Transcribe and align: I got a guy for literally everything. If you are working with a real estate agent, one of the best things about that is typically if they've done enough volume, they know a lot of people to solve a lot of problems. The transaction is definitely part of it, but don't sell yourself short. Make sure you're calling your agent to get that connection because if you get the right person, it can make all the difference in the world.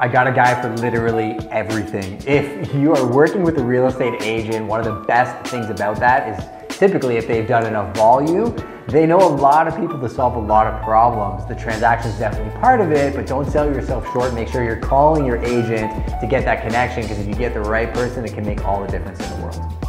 I 0.00 0.08
got 0.08 0.26
a 0.26 0.32
guy 0.32 0.60
for 0.60 0.70
literally 0.78 1.38
everything. 1.52 2.20
If 2.26 2.74
you 2.74 2.92
are 2.94 3.06
working 3.06 3.44
with 3.44 3.58
a 3.58 3.64
real 3.64 3.86
estate 3.86 4.22
agent, 4.22 4.66
one 4.66 4.80
of 4.80 4.86
the 4.86 5.04
best 5.06 5.48
things 5.48 5.70
about 5.70 6.00
that 6.00 6.28
is 6.36 6.76
typically 6.76 7.16
if 7.16 7.28
they've 7.28 7.46
done 7.46 7.64
enough 7.64 7.96
volume, 7.96 8.56
they 8.88 9.06
know 9.06 9.18
a 9.18 9.34
lot 9.36 9.68
of 9.68 9.76
people 9.76 10.00
to 10.00 10.08
solve 10.08 10.34
a 10.34 10.40
lot 10.40 10.66
of 10.66 10.82
problems. 10.82 11.46
The 11.46 11.54
transaction 11.54 12.10
is 12.10 12.18
definitely 12.18 12.58
part 12.60 12.80
of 12.80 12.90
it, 12.90 13.14
but 13.14 13.24
don't 13.24 13.48
sell 13.48 13.66
yourself 13.66 14.04
short. 14.12 14.34
Make 14.34 14.48
sure 14.48 14.64
you're 14.64 14.80
calling 14.80 15.24
your 15.24 15.36
agent 15.44 15.92
to 16.20 16.26
get 16.28 16.44
that 16.44 16.62
connection 16.62 17.02
because 17.02 17.20
if 17.20 17.28
you 17.28 17.34
get 17.34 17.54
the 17.54 17.60
right 17.60 17.92
person, 17.94 18.24
it 18.24 18.34
can 18.34 18.44
make 18.44 18.64
all 18.64 18.84
the 18.84 18.90
difference 18.90 19.20
in 19.20 19.38
the 19.38 19.46
world. 19.46 19.83